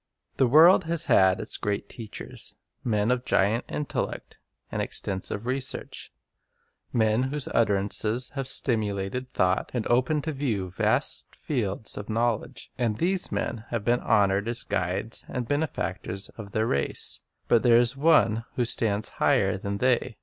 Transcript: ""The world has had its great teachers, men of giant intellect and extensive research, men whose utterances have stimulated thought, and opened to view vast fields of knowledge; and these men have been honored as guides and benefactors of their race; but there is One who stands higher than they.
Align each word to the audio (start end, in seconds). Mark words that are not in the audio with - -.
""The 0.37 0.47
world 0.47 0.85
has 0.85 1.05
had 1.05 1.39
its 1.39 1.57
great 1.57 1.87
teachers, 1.87 2.55
men 2.83 3.11
of 3.11 3.23
giant 3.23 3.65
intellect 3.69 4.39
and 4.71 4.81
extensive 4.81 5.45
research, 5.45 6.11
men 6.91 7.21
whose 7.29 7.47
utterances 7.49 8.29
have 8.29 8.47
stimulated 8.47 9.31
thought, 9.35 9.69
and 9.75 9.85
opened 9.85 10.23
to 10.23 10.31
view 10.31 10.71
vast 10.71 11.35
fields 11.35 11.97
of 11.99 12.09
knowledge; 12.09 12.71
and 12.79 12.97
these 12.97 13.31
men 13.31 13.65
have 13.69 13.85
been 13.85 13.99
honored 13.99 14.47
as 14.47 14.63
guides 14.63 15.23
and 15.29 15.47
benefactors 15.47 16.29
of 16.29 16.51
their 16.51 16.65
race; 16.65 17.19
but 17.47 17.61
there 17.61 17.77
is 17.77 17.95
One 17.95 18.45
who 18.55 18.65
stands 18.65 19.09
higher 19.21 19.55
than 19.55 19.77
they. 19.77 20.17